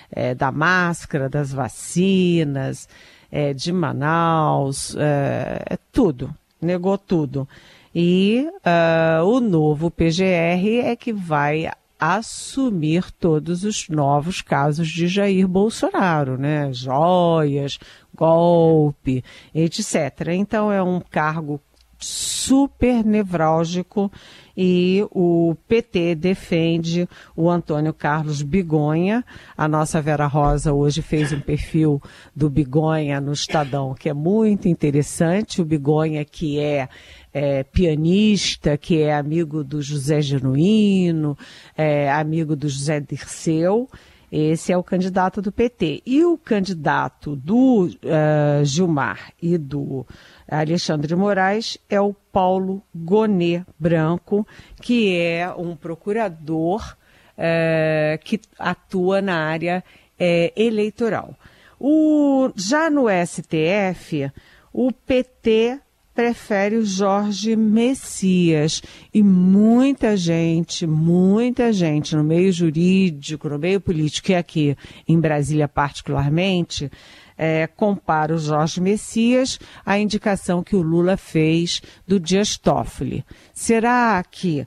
É, 0.08 0.32
da 0.32 0.52
máscara, 0.52 1.28
das 1.28 1.52
vacinas, 1.52 2.88
é, 3.32 3.52
de 3.52 3.72
Manaus, 3.72 4.94
é, 4.94 5.60
é 5.70 5.78
tudo, 5.90 6.32
negou 6.62 6.96
tudo. 6.96 7.48
E 7.92 8.48
uh, 8.48 9.24
o 9.24 9.40
novo 9.40 9.90
PGR 9.90 10.84
é 10.84 10.94
que 10.94 11.12
vai 11.12 11.68
assumir 11.98 13.10
todos 13.10 13.64
os 13.64 13.88
novos 13.88 14.40
casos 14.40 14.86
de 14.88 15.08
Jair 15.08 15.48
Bolsonaro, 15.48 16.38
né? 16.38 16.72
Joias, 16.72 17.80
golpe, 18.14 19.24
etc. 19.52 20.28
Então 20.28 20.70
é 20.70 20.80
um 20.80 21.00
cargo 21.00 21.60
super 21.98 23.04
nevrálgico 23.04 24.12
e 24.56 25.04
o 25.11 25.56
PT 25.68 26.14
defende 26.14 27.08
o 27.37 27.50
Antônio 27.50 27.92
Carlos 27.92 28.42
Bigonha. 28.42 29.25
A 29.56 29.66
nossa 29.66 30.00
Vera 30.00 30.26
Rosa 30.26 30.73
hoje 30.73 31.02
fez 31.02 31.32
um 31.32 31.40
perfil 31.40 32.00
do 32.34 32.49
Bigonha 32.49 33.20
no 33.20 33.32
Estadão 33.32 33.94
que 33.94 34.08
é 34.08 34.14
muito 34.14 34.68
interessante. 34.68 35.61
O 35.61 35.64
Bigonha 35.64 36.25
que 36.25 36.58
é 36.58 36.88
é, 37.34 37.64
pianista, 37.64 38.78
que 38.78 39.02
é 39.02 39.12
amigo 39.12 39.64
do 39.64 39.82
José 39.82 40.20
Genuíno, 40.23 41.37
é, 41.76 42.11
amigo 42.12 42.54
do 42.54 42.68
José 42.68 43.00
Dirceu. 43.00 43.88
Esse 44.30 44.73
é 44.73 44.76
o 44.76 44.82
candidato 44.82 45.40
do 45.40 45.52
PT. 45.52 46.02
E 46.04 46.25
o 46.25 46.37
candidato 46.37 47.37
do 47.37 47.84
uh, 47.84 48.64
Gilmar 48.64 49.32
e 49.40 49.56
do 49.56 50.04
Alexandre 50.48 51.08
de 51.08 51.16
Moraes 51.16 51.78
é 51.88 52.00
o 52.00 52.14
Paulo 52.32 52.82
Gonê 52.94 53.62
Branco, 53.78 54.46
que 54.80 55.18
é 55.18 55.48
um 55.56 55.74
procurador 55.74 56.96
uh, 57.38 58.18
que 58.22 58.40
atua 58.58 59.22
na 59.22 59.36
área 59.36 59.82
uh, 60.20 60.52
eleitoral. 60.56 61.34
O, 61.78 62.50
já 62.56 62.88
no 62.88 63.06
STF, 63.08 64.30
o 64.72 64.92
PT 64.92 65.80
prefere 66.14 66.76
o 66.76 66.86
Jorge 66.86 67.56
Messias. 67.56 68.80
E 69.12 69.22
muita 69.22 70.16
gente, 70.16 70.86
muita 70.86 71.72
gente 71.72 72.14
no 72.14 72.22
meio 72.22 72.52
jurídico, 72.52 73.48
no 73.48 73.58
meio 73.58 73.80
político 73.80 74.30
e 74.30 74.34
aqui 74.34 74.76
em 75.08 75.18
Brasília 75.18 75.66
particularmente, 75.66 76.90
é, 77.36 77.66
compara 77.66 78.34
o 78.34 78.38
Jorge 78.38 78.80
Messias 78.80 79.58
à 79.84 79.98
indicação 79.98 80.62
que 80.62 80.76
o 80.76 80.82
Lula 80.82 81.16
fez 81.16 81.82
do 82.06 82.18
Dias 82.20 82.56
Toffoli. 82.56 83.24
Será 83.52 84.22
que 84.28 84.66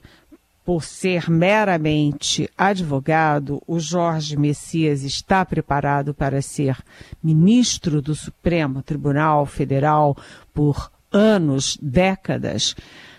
por 0.68 0.84
ser 0.84 1.30
meramente 1.30 2.46
advogado, 2.54 3.62
o 3.66 3.80
Jorge 3.80 4.36
Messias 4.36 5.02
está 5.02 5.42
preparado 5.42 6.12
para 6.12 6.42
ser 6.42 6.76
ministro 7.22 8.02
do 8.02 8.14
Supremo 8.14 8.82
Tribunal 8.82 9.46
Federal 9.46 10.14
por 10.52 10.92
anos, 11.10 11.78
décadas, 11.80 12.76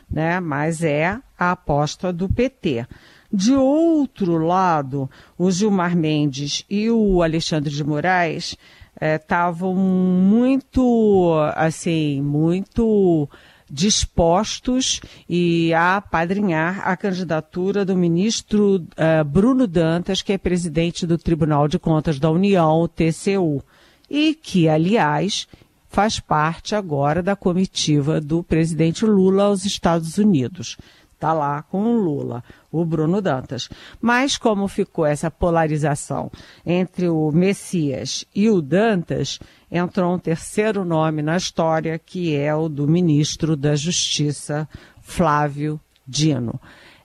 né? 0.08 0.39
mas 0.39 0.84
é 0.84 1.08
a 1.08 1.51
aposta 1.51 2.13
do 2.13 2.29
PT. 2.29 2.86
De 3.34 3.53
outro 3.53 4.38
lado, 4.38 5.10
o 5.36 5.50
Gilmar 5.50 5.98
Mendes 5.98 6.63
e 6.70 6.91
o 6.91 7.24
Alexandre 7.24 7.74
de 7.74 7.84
Moraes 7.84 8.56
estavam 9.00 9.72
é, 9.72 9.75
muito, 9.75 11.36
assim, 11.56 12.22
muito 12.22 13.29
dispostos 13.70 15.00
e 15.29 15.74
a 15.74 15.98
apadrinhar 15.98 16.88
a 16.88 16.98
candidatura 16.98 17.86
do 17.86 17.96
ministro 17.96 18.77
uh, 18.77 19.24
Bruno 19.24 19.68
Dantas, 19.68 20.22
que 20.22 20.34
é 20.34 20.38
presidente 20.38 21.06
do 21.06 21.18
Tribunal 21.18 21.68
de 21.68 21.77
Contas 21.77 22.20
da 22.20 22.32
União, 22.32 22.82
o 22.82 22.88
TCU, 22.88 23.63
e 24.10 24.34
que, 24.34 24.68
aliás, 24.68 25.48
faz 25.88 26.20
parte 26.20 26.74
agora 26.74 27.22
da 27.22 27.36
comitiva 27.36 28.20
do 28.20 28.44
presidente 28.44 29.06
Lula 29.06 29.44
aos 29.44 29.65
Estados 29.65 30.18
Unidos. 30.18 30.77
Está 31.13 31.34
lá 31.34 31.62
com 31.62 31.84
o 31.84 32.01
Lula, 32.01 32.44
o 32.72 32.86
Bruno 32.86 33.22
Dantas. 33.22 33.70
Mas 34.02 34.38
como 34.38 34.68
ficou 34.68 35.06
essa 35.06 35.30
polarização 35.32 36.32
entre 36.66 37.10
o 37.10 37.32
Messias 37.32 38.26
e 38.34 38.50
o 38.50 38.62
Dantas, 38.62 39.40
entrou 39.72 40.14
um 40.14 40.20
terceiro 40.20 40.86
nome 40.86 41.22
na 41.22 41.38
história, 41.38 42.00
que 42.00 42.36
é 42.36 42.54
o 42.54 42.70
do 42.70 42.88
ministro 42.88 43.56
da 43.56 43.76
Justiça, 43.76 44.68
Flávio 45.02 45.80
Dino. 46.08 46.60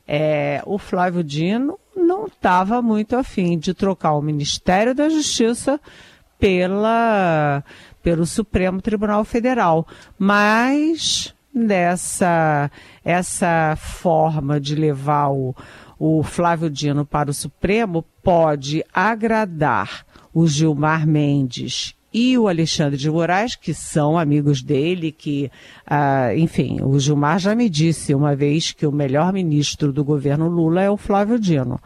É, 0.07 0.63
o 0.67 0.79
Flávio 0.79 1.25
Dino 1.25 1.79
não 1.97 2.27
estava 2.27 2.83
muito 2.83 3.17
afim 3.17 3.59
de 3.59 3.73
trocar 3.73 4.13
o 4.15 4.23
Ministério 4.23 4.95
da 4.95 5.09
Justiça 5.09 5.81
pela, 6.39 7.65
pelo 8.03 8.27
Supremo 8.27 8.83
Tribunal 8.83 9.25
Federal. 9.25 9.87
Mas 10.19 11.34
dessa 11.55 12.71
essa 13.05 13.77
forma 13.77 14.61
de 14.61 14.75
levar 14.75 15.31
o, 15.31 15.55
o 15.99 16.23
Flávio 16.23 16.69
Dino 16.69 17.05
para 17.07 17.31
o 17.31 17.35
Supremo 17.35 18.05
pode 18.23 18.85
agradar 18.93 20.05
o 20.33 20.47
Gilmar 20.47 21.07
Mendes 21.07 21.95
e 22.15 22.39
o 22.39 22.47
Alexandre 22.47 22.97
de 22.97 23.11
Moraes, 23.11 23.57
que 23.57 23.75
são 23.75 24.17
amigos 24.17 24.63
dele, 24.63 25.11
que, 25.11 25.51
ah, 25.85 26.33
enfim, 26.37 26.79
o 26.81 26.97
Gilmar 26.97 27.41
já 27.41 27.57
me 27.57 27.69
disse 27.69 28.15
uma 28.15 28.37
vez 28.37 28.71
que 28.71 28.87
o 28.87 28.93
melhor 28.93 29.33
ministro 29.33 29.93
do 29.93 30.05
governo 30.05 30.49
Lula 30.49 30.81
é 30.81 30.89
o 30.89 30.97
Flávio 30.97 31.41
Dino. 31.41 31.81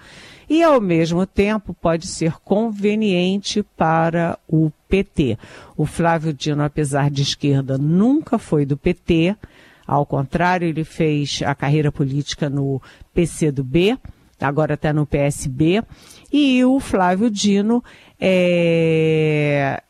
E, 0.49 0.63
ao 0.63 0.83
mesmo 0.83 1.27
tempo, 1.27 1.75
pode 1.75 2.07
ser 2.07 2.35
conveniente 2.45 3.63
para 3.77 4.39
o 4.47 4.71
PT. 4.89 5.39
O 5.77 5.87
Flávio 5.87 6.33
Dino, 6.33 6.63
apesar 6.63 7.11
de 7.11 7.23
esquerda, 7.23 7.77
nunca 7.77 8.39
foi 8.39 8.65
do 8.65 8.77
PT. 8.77 9.37
Ao 9.87 10.05
contrário, 10.05 10.69
ele 10.69 10.85
fez 10.85 11.41
a 11.45 11.55
carreira 11.55 11.91
política 11.91 12.49
no 12.51 12.81
PCdoB, 13.15 13.99
agora 14.41 14.75
está 14.75 14.93
no 14.93 15.07
PSB. 15.07 15.83
E 16.33 16.65
o 16.65 16.79
Flávio 16.79 17.31
Dino 17.31 17.83
é, 18.21 19.83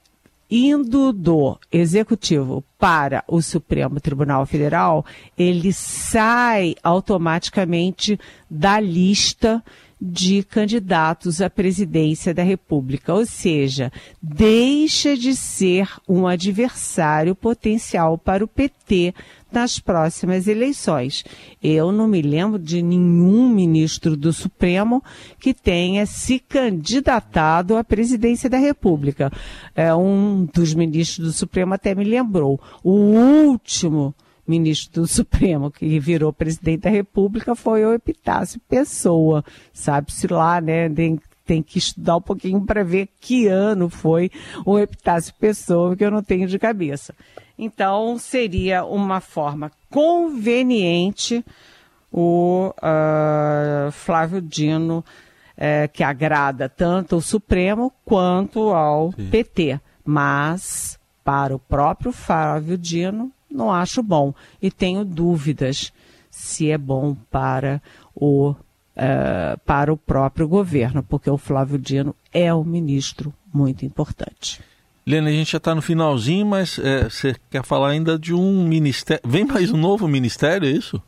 indo 0.51 1.13
do 1.13 1.59
executivo 1.71 2.65
para 2.79 3.23
o 3.27 3.43
Supremo 3.43 4.01
Tribunal 4.01 4.47
Federal, 4.47 5.05
ele 5.37 5.73
sai 5.73 6.75
automaticamente 6.83 8.19
da 8.49 8.81
lista 8.81 9.63
de 10.01 10.43
candidatos 10.45 11.41
à 11.41 11.51
presidência 11.51 12.33
da 12.33 12.43
República, 12.43 13.13
ou 13.13 13.27
seja, 13.27 13.93
deixa 14.23 15.17
de 15.17 15.35
ser 15.35 15.89
um 16.09 16.27
adversário 16.27 17.35
potencial 17.35 18.17
para 18.17 18.45
o 18.45 18.49
PT 18.49 19.13
nas 19.51 19.79
próximas 19.81 20.47
eleições. 20.47 21.25
Eu 21.63 21.91
não 21.91 22.07
me 22.07 22.23
lembro 22.23 22.59
de 22.59 22.83
nenhum 22.83 23.49
ministro 23.49 24.17
do 24.17 24.33
Supremo 24.33 25.03
que 25.41 25.53
tenha 25.53 26.07
se 26.07 26.39
candidatado 26.39 27.77
à 27.77 27.83
presidência 27.83 28.49
da 28.49 28.59
República. 28.59 29.33
É, 29.75 29.95
um 29.95 30.47
dos 30.53 30.75
ministros 30.75 31.27
do 31.27 31.33
Supremo 31.33 31.75
até 31.75 31.95
me 31.95 32.05
lembrou. 32.05 32.61
O 32.85 32.93
último 32.93 34.15
ministro 34.49 35.03
do 35.03 35.07
Supremo 35.07 35.71
que 35.71 35.99
virou 36.01 36.33
presidente 36.33 36.83
da 36.83 36.91
República 36.91 37.55
foi 37.55 37.85
o 37.85 37.93
Epitácio 37.93 38.61
Pessoa. 38.69 39.45
Sabe-se 39.73 40.27
lá, 40.27 40.61
né? 40.61 40.89
Tem, 40.89 41.21
tem 41.45 41.63
que 41.63 41.79
estudar 41.79 42.17
um 42.17 42.23
pouquinho 42.23 42.65
para 42.65 42.83
ver 42.83 43.09
que 43.21 43.47
ano 43.47 43.89
foi 43.89 44.31
o 44.65 44.79
Epitácio 44.79 45.35
Pessoa, 45.39 45.95
que 45.95 46.05
eu 46.05 46.11
não 46.11 46.23
tenho 46.23 46.49
de 46.49 46.59
cabeça. 46.59 47.15
Então, 47.59 48.19
seria 48.19 48.85
uma 48.85 49.21
forma 49.21 49.71
conveniente 49.91 51.45
o 52.11 52.73
uh, 52.79 53.91
Flávio 53.93 54.41
Dino, 54.41 54.99
uh, 55.57 55.89
que 55.93 56.03
agrada 56.03 56.69
tanto 56.69 57.17
ao 57.17 57.21
Supremo 57.21 57.93
quanto 58.05 58.71
ao 58.71 59.13
Sim. 59.13 59.29
PT. 59.29 59.81
Mas, 60.05 60.99
para 61.25 61.55
o 61.55 61.59
próprio 61.59 62.13
Flávio 62.13 62.79
Dino, 62.79 63.31
não 63.51 63.73
acho 63.73 64.03
bom. 64.03 64.35
E 64.61 64.71
tenho 64.71 65.05
dúvidas 65.05 65.93
se 66.31 66.71
é 66.71 66.79
bom 66.79 67.17
para 67.31 67.83
o, 68.15 68.51
uh, 68.51 69.59
para 69.65 69.93
o 69.93 69.97
próprio 69.97 70.47
governo, 70.47 71.03
porque 71.03 71.31
o 71.31 71.39
Flávio 71.39 71.79
Dino 71.79 72.15
é 72.33 72.53
um 72.55 72.65
ministro 72.65 73.33
muito 73.53 73.85
importante. 73.85 74.61
Lena, 75.07 75.31
a 75.31 75.33
gente 75.33 75.53
já 75.53 75.59
está 75.59 75.75
no 75.75 75.81
finalzinho, 75.81 76.45
mas 76.45 76.79
é, 76.79 77.05
você 77.05 77.35
quer 77.51 77.65
falar 77.65 77.89
ainda 77.89 78.19
de 78.19 78.35
um 78.35 78.63
ministério. 78.69 79.23
Vem 79.27 79.47
mais 79.47 79.73
um 79.73 79.79
novo 79.79 80.07
ministério, 80.07 80.69
é 80.69 80.71
isso? 80.71 81.03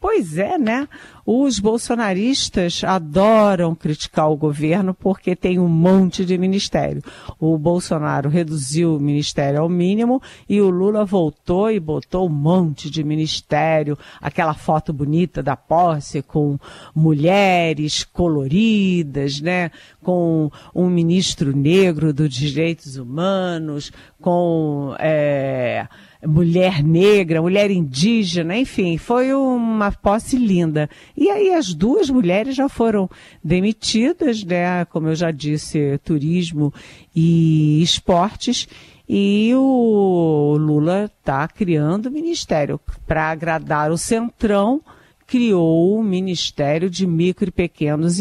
Pois 0.00 0.36
é, 0.36 0.58
né? 0.58 0.88
Os 1.26 1.58
bolsonaristas 1.58 2.82
adoram 2.84 3.74
criticar 3.74 4.30
o 4.30 4.36
governo 4.36 4.92
porque 4.92 5.34
tem 5.34 5.58
um 5.58 5.68
monte 5.68 6.24
de 6.24 6.36
ministério. 6.36 7.02
O 7.40 7.56
Bolsonaro 7.56 8.28
reduziu 8.28 8.96
o 8.96 9.00
ministério 9.00 9.60
ao 9.60 9.68
mínimo 9.68 10.20
e 10.48 10.60
o 10.60 10.68
Lula 10.68 11.04
voltou 11.04 11.70
e 11.70 11.80
botou 11.80 12.26
um 12.26 12.32
monte 12.32 12.90
de 12.90 13.02
ministério, 13.02 13.98
aquela 14.20 14.52
foto 14.52 14.92
bonita 14.92 15.42
da 15.42 15.56
posse 15.56 16.20
com 16.20 16.58
mulheres 16.94 18.04
coloridas, 18.04 19.40
né? 19.40 19.70
Com 20.02 20.50
um 20.74 20.90
ministro 20.90 21.56
negro 21.56 22.12
dos 22.12 22.34
direitos 22.34 22.96
humanos, 22.96 23.90
com 24.20 24.94
é, 24.98 25.86
mulher 26.26 26.82
negra, 26.82 27.42
mulher 27.42 27.70
indígena, 27.70 28.56
enfim, 28.56 28.96
foi 28.96 29.32
uma 29.34 29.92
posse 29.92 30.36
linda. 30.36 30.88
E 31.16 31.30
aí 31.30 31.54
as 31.54 31.72
duas 31.72 32.10
mulheres 32.10 32.56
já 32.56 32.68
foram 32.68 33.08
demitidas, 33.42 34.42
né? 34.42 34.84
Como 34.86 35.08
eu 35.08 35.14
já 35.14 35.30
disse, 35.30 35.98
turismo 36.04 36.72
e 37.14 37.80
esportes. 37.82 38.68
E 39.08 39.52
o 39.54 40.56
Lula 40.58 41.10
está 41.18 41.46
criando 41.46 42.06
o 42.06 42.10
ministério 42.10 42.80
para 43.06 43.30
agradar 43.30 43.90
o 43.90 43.98
Centrão 43.98 44.80
criou 45.26 45.98
o 45.98 46.02
Ministério 46.02 46.90
de 46.90 47.06
Micro 47.06 47.48
e 47.48 47.52
Pequenos, 47.52 48.18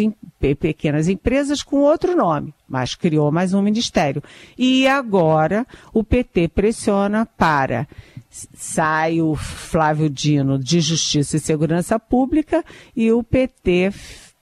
Pequenas 0.59 1.07
Empresas 1.07 1.61
com 1.61 1.77
outro 1.77 2.15
nome, 2.15 2.53
mas 2.67 2.95
criou 2.95 3.31
mais 3.31 3.53
um 3.53 3.61
ministério. 3.61 4.23
E 4.57 4.87
agora 4.87 5.65
o 5.93 6.03
PT 6.03 6.47
pressiona 6.49 7.25
para 7.25 7.87
sai 8.53 9.21
o 9.21 9.35
Flávio 9.35 10.09
Dino 10.09 10.57
de 10.57 10.81
Justiça 10.81 11.37
e 11.37 11.39
Segurança 11.39 11.99
Pública 11.99 12.63
e 12.95 13.11
o 13.11 13.23
PT 13.23 13.93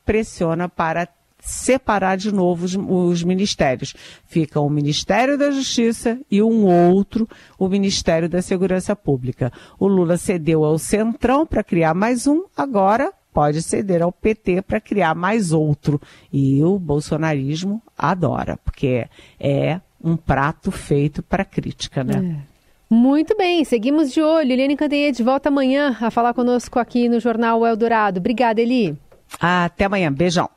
pressiona 0.06 0.70
para 0.70 1.08
separar 1.40 2.16
de 2.16 2.32
novo 2.32 2.66
os, 2.66 2.76
os, 2.76 3.24
ministérios. 3.24 3.96
Fica 4.26 4.60
o 4.60 4.70
Ministério 4.70 5.38
da 5.38 5.52
Justiça 5.52 6.20
e 6.30 6.42
um 6.42 6.66
outro, 6.66 7.28
o 7.58 7.68
Ministério 7.68 8.30
da 8.30 8.42
Segurança 8.42 8.96
Pública. 8.96 9.52
O 9.80 9.88
Lula 9.88 10.18
cedeu 10.18 10.64
ao 10.64 10.78
Centrão 10.78 11.46
para 11.46 11.64
criar 11.64 11.94
mais 11.94 12.28
um, 12.28 12.46
agora 12.56 13.12
pode 13.34 13.62
ceder 13.62 14.02
ao 14.02 14.12
PT 14.12 14.62
para 14.62 14.80
criar 14.80 15.16
mais 15.16 15.52
outro. 15.52 16.00
E 16.32 16.64
o 16.64 16.78
bolsonarismo 16.78 17.82
adora, 17.98 18.58
porque 18.58 19.08
é 19.40 19.80
um 20.04 20.16
prato 20.16 20.72
feito 20.72 21.24
para 21.24 21.46
crítica, 21.46 22.04
né? 22.04 22.44
É. 22.48 22.51
Muito 22.94 23.38
bem, 23.38 23.64
seguimos 23.64 24.12
de 24.12 24.22
olho. 24.22 24.52
Eliane 24.52 24.76
Cantanhede 24.76 25.24
volta 25.24 25.48
amanhã 25.48 25.96
a 26.02 26.12
falar 26.12 26.34
conosco 26.34 26.78
aqui 26.78 27.08
no 27.08 27.22
Jornal 27.22 27.66
Eldorado. 27.66 28.20
Obrigada, 28.20 28.60
Eli. 28.60 28.98
Até 29.40 29.86
amanhã. 29.86 30.12
Beijão. 30.12 30.50